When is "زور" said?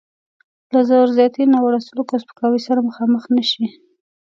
0.89-1.07